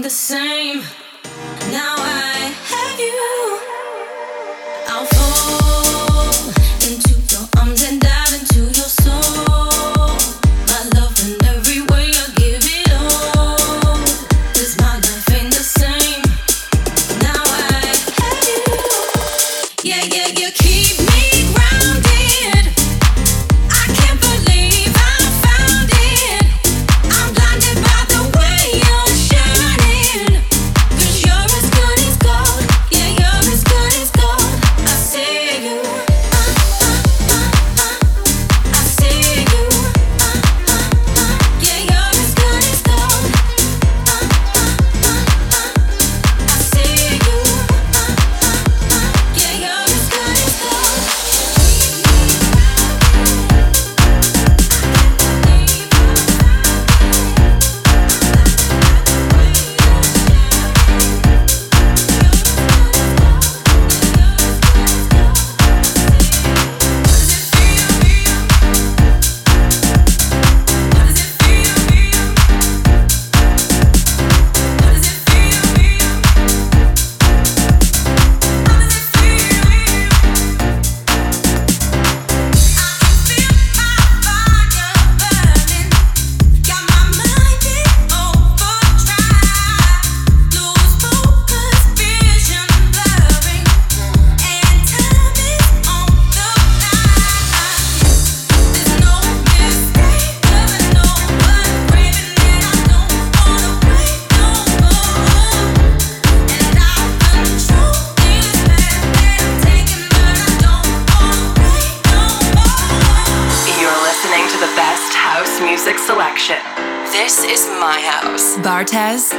the 0.00 0.08
same. 0.08 0.80
Now 1.70 1.94
I 1.98 2.54
have 2.70 2.98
you. 2.98 3.61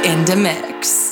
In 0.04 0.24
the 0.26 0.36
mix. 0.36 1.03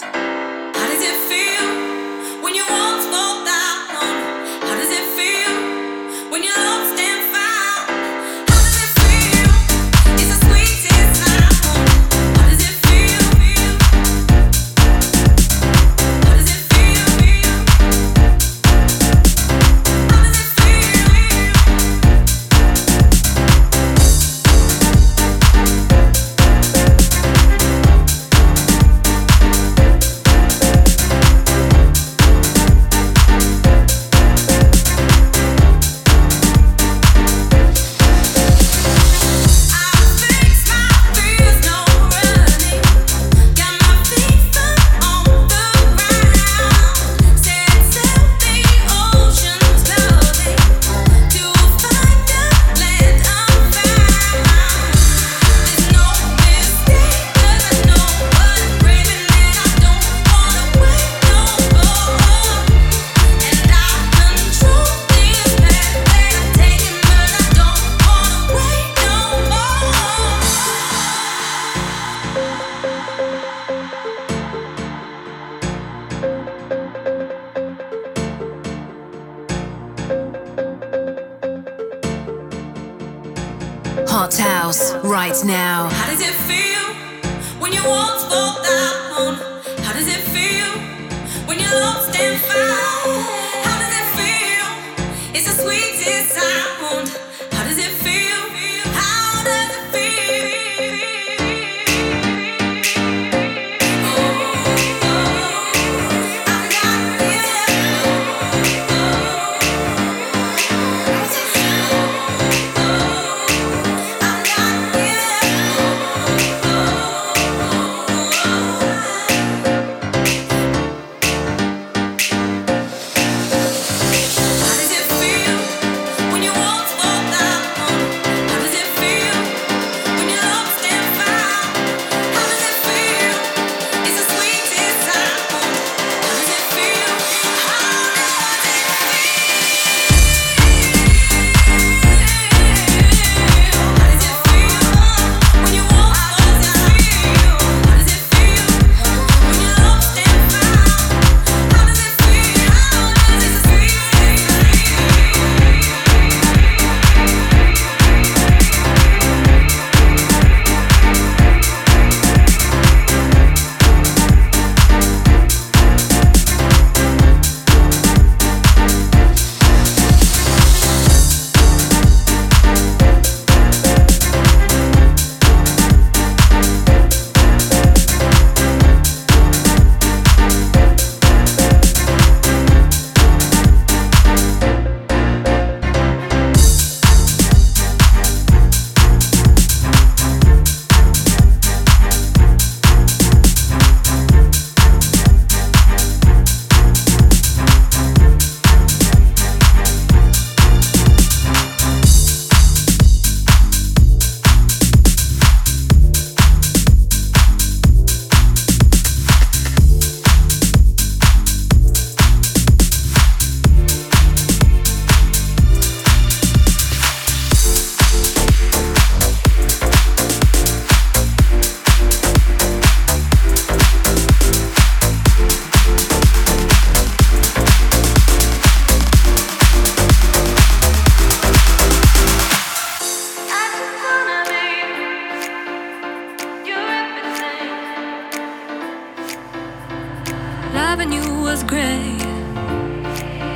avenue 240.93 241.41
was 241.41 241.63
gray. 241.65 242.19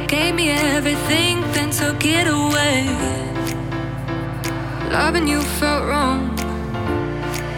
Gave 0.09 0.35
me 0.35 0.49
everything, 0.77 1.35
then 1.53 1.69
took 1.71 2.03
it 2.03 2.27
away. 2.27 2.79
Loving 4.91 5.29
you 5.29 5.43
felt 5.61 5.85
wrong. 5.87 6.21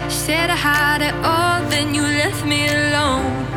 Said 0.09 0.49
I 0.49 0.59
had 0.71 1.01
it 1.09 1.15
all, 1.23 1.61
then 1.69 1.95
you 1.95 2.01
left 2.01 2.43
me 2.45 2.67
alone. 2.67 3.48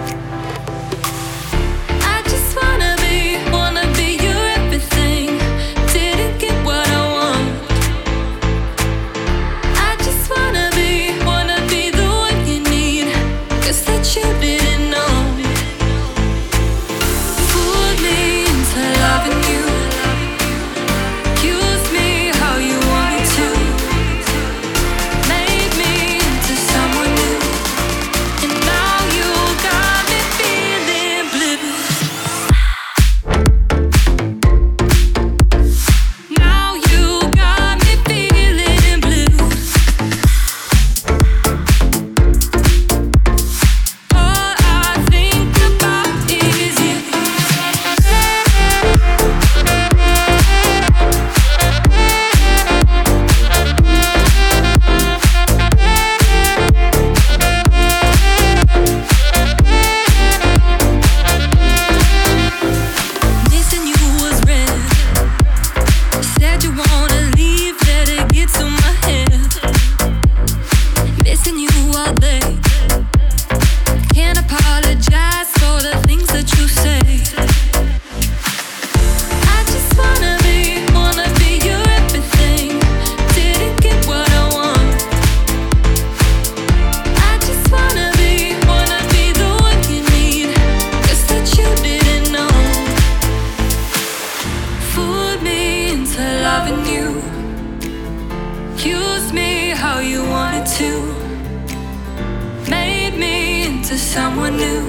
to 103.92 103.98
someone 103.98 104.56
new. 104.56 104.84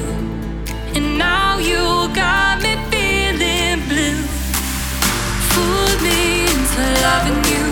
And 0.96 1.18
now 1.18 1.58
you 1.58 2.08
got 2.16 2.62
me 2.64 2.74
feeling 2.90 3.80
blue. 3.90 4.20
Fooled 5.50 6.00
me 6.08 6.44
into 6.54 6.84
loving 7.06 7.42
you. 7.52 7.66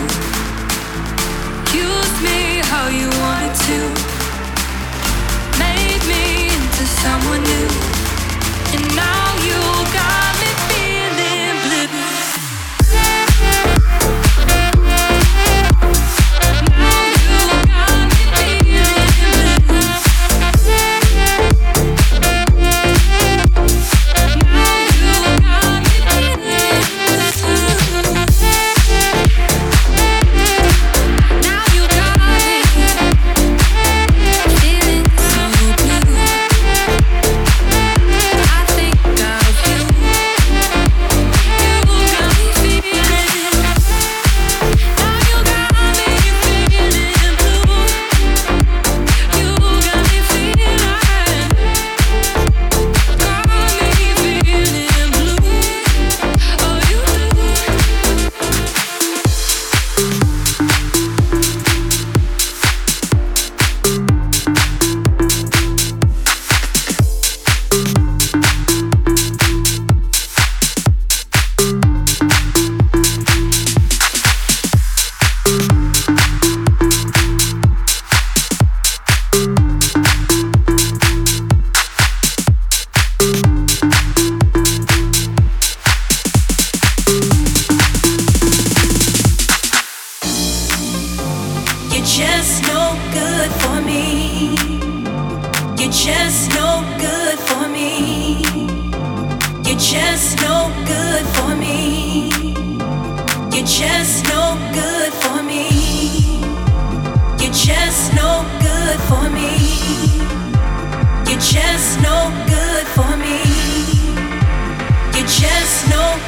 Used 1.84 2.18
me 2.26 2.60
how 2.70 2.86
you 2.98 3.08
wanted 3.22 3.54
to. 3.68 3.78
Made 5.64 6.02
me 6.12 6.52
into 6.56 6.84
someone 7.00 7.42
new. 7.52 7.68
And 8.74 8.84
now 8.94 9.24
you 9.48 9.60
got 9.98 10.21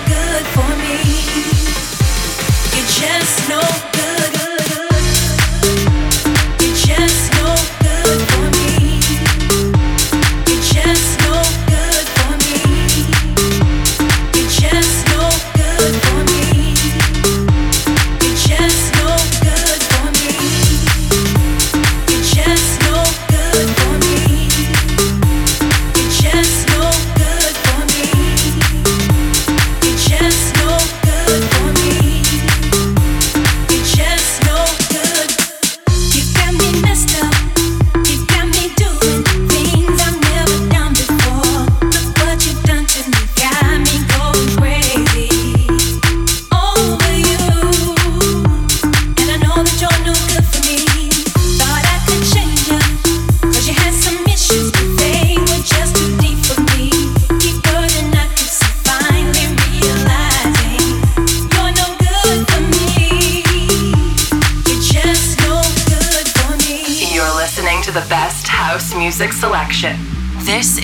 good 0.07 0.47
for 0.55 0.69
me. 0.77 0.97
You're 2.75 2.87
just 2.87 3.49
no 3.49 3.61
good. 3.93 4.14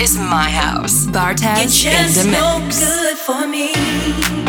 is 0.01 0.17
my 0.17 0.49
house. 0.51 1.07
Bartez 1.07 1.85
in 1.85 2.15
the 2.15 2.31
mix. 2.31 2.81
No 2.81 4.40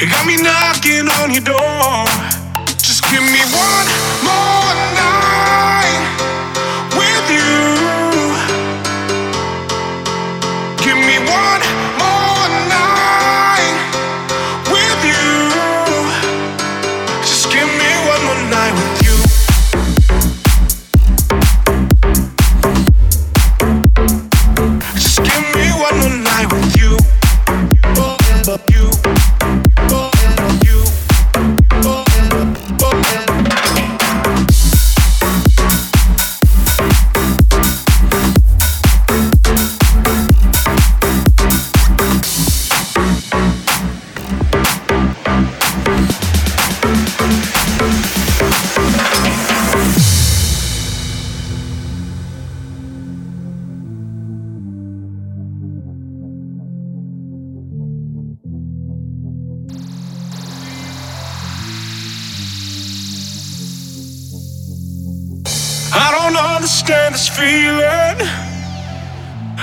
You 0.00 0.08
got 0.08 0.26
me 0.26 0.36
knocking 0.36 1.10
on 1.20 1.30
your 1.30 1.44
door. 1.44 2.06
Just 2.80 3.04
give 3.10 3.20
me 3.20 3.42
one 3.52 3.86
more 4.24 4.74
night. 4.96 5.89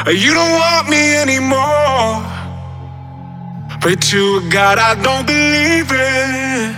You 0.10 0.34
don't 0.34 0.52
want 0.54 0.90
me 0.90 1.18
anymore. 1.18 2.24
Pray 3.82 3.96
to 3.96 4.50
God 4.50 4.80
I 4.80 4.96
don't 5.04 5.28
believe 5.28 5.92
it. 5.92 6.76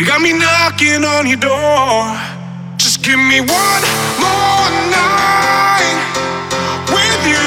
You 0.00 0.06
got 0.06 0.22
me 0.22 0.32
knocking 0.32 1.04
on 1.04 1.26
your 1.26 1.36
door. 1.36 2.16
Just 2.78 3.04
give 3.04 3.18
me 3.18 3.40
one 3.40 3.84
more 4.24 4.70
night 4.88 6.00
with 6.88 7.26
you. 7.28 7.44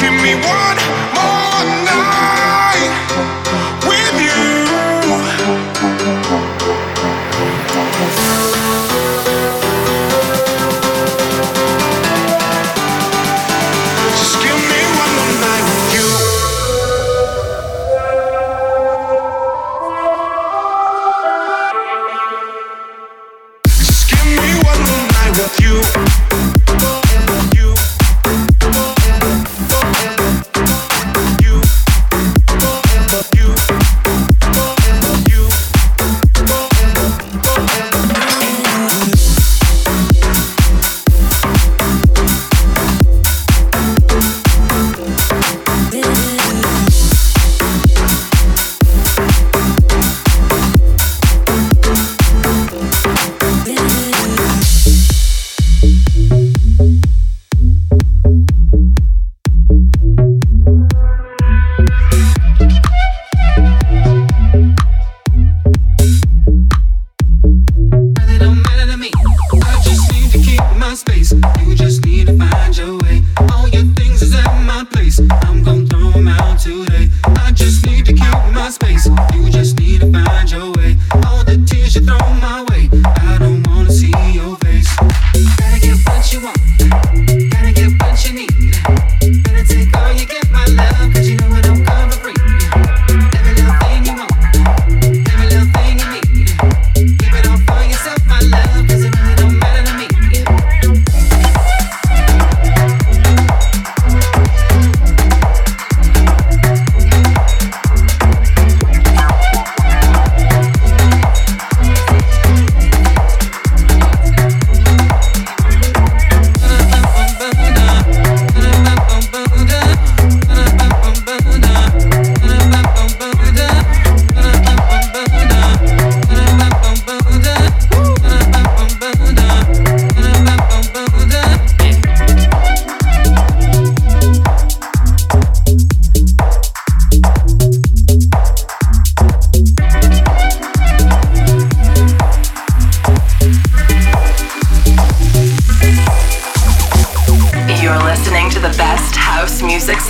Give 0.00 0.14
me 0.22 0.34
one. 0.48 0.73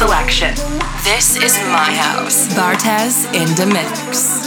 selection. 0.04 0.54
This 1.02 1.36
is 1.36 1.56
my 1.72 1.90
house. 1.94 2.48
Bartez 2.54 3.24
in 3.32 3.48
the 3.56 3.64
mix. 3.72 4.44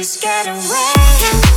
just 0.00 0.22
get 0.22 0.46
away. 0.46 1.49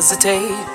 hesitate. 0.00 0.69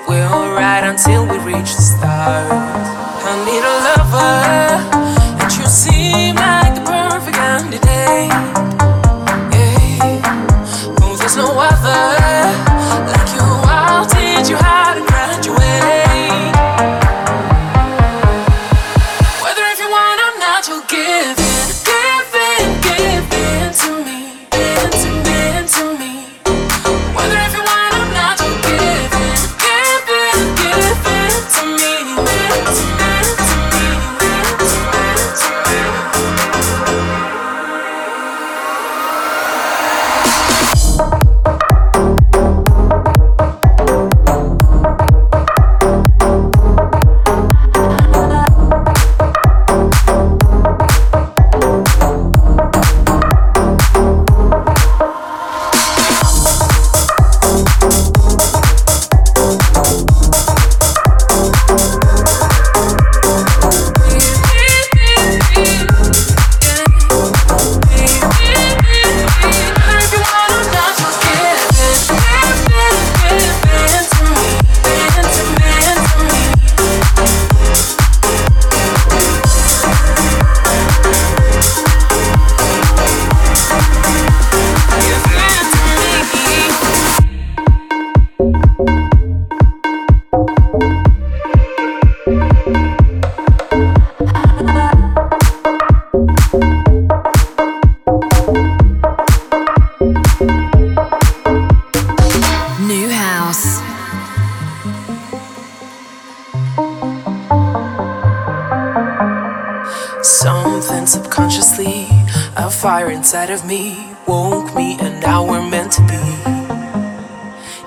Me 113.64 113.96
woke 114.26 114.74
me, 114.74 114.96
and 115.00 115.20
now 115.20 115.44
we're 115.48 115.66
meant 115.68 115.92
to 115.92 116.02
be. 116.02 116.22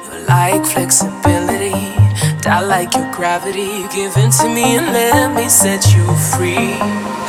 You 0.03 0.25
like 0.27 0.65
flexibility, 0.65 1.73
I 2.45 2.61
like 2.61 2.95
your 2.95 3.11
gravity. 3.11 3.87
Give 3.93 4.15
in 4.17 4.31
to 4.31 4.47
me 4.49 4.77
and 4.77 4.87
let 4.93 5.35
me 5.35 5.49
set 5.49 5.93
you 5.93 6.05
free. 6.33 6.73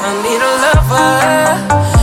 I 0.02 0.10
need 0.24 0.40
a 0.40 0.52
lover, 0.64 1.99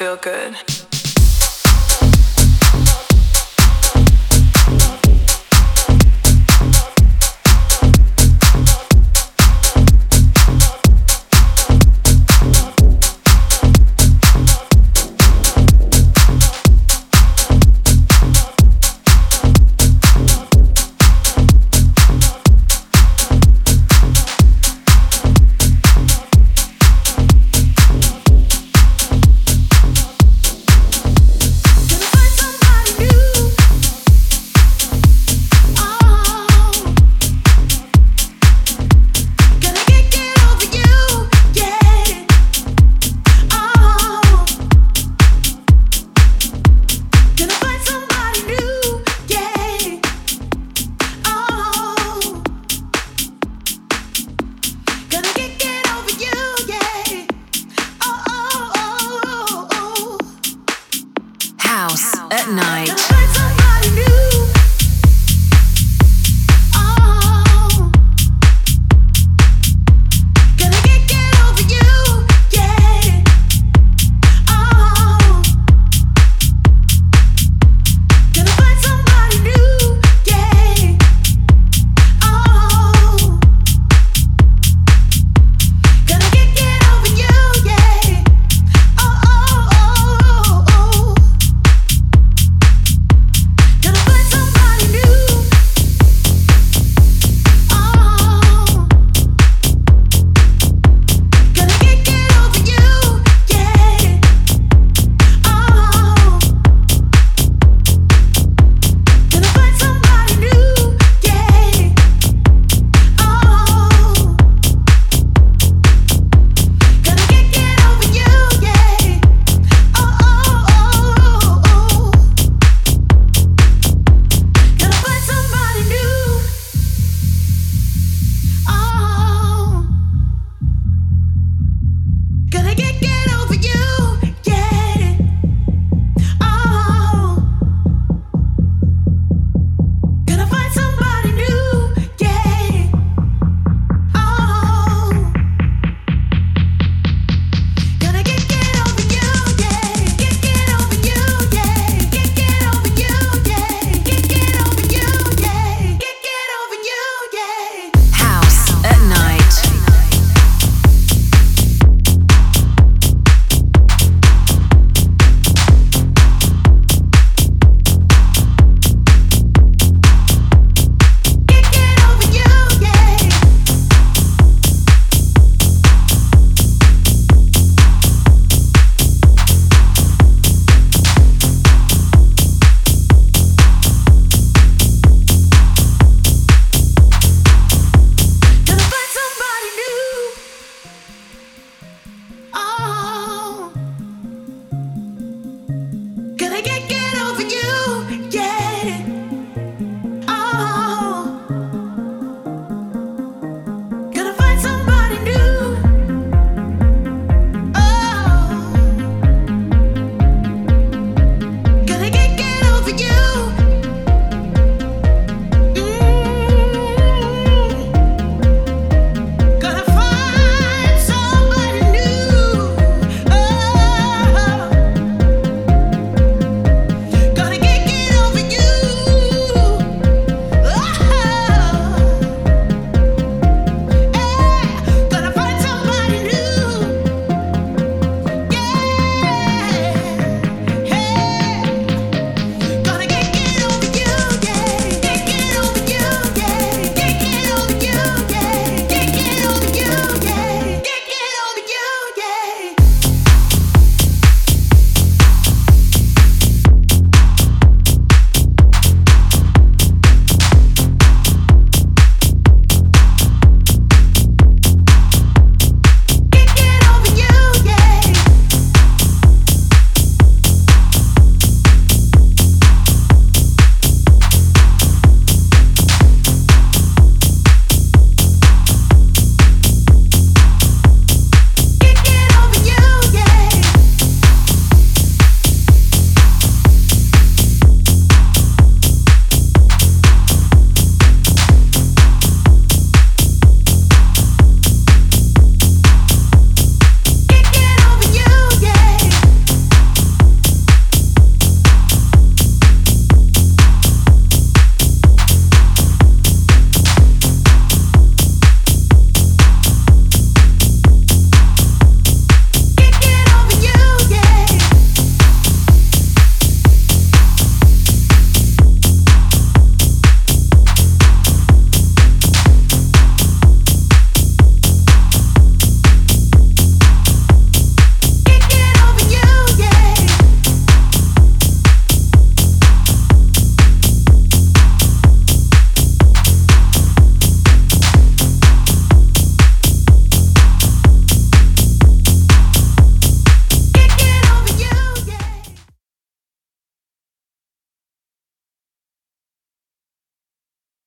feel 0.00 0.16
good. 0.16 0.79